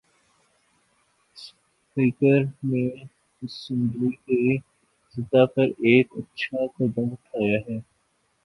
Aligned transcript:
Speaker 1.37 2.39
نے 2.63 2.85
assembly 3.41 4.09
کی 4.15 4.57
سطح 5.15 5.45
پر 5.55 5.67
ایک 5.81 6.07
اچھا 6.17 6.65
قدم 6.77 7.07
اٹھایا 7.11 7.59
ہے۔ 7.67 7.77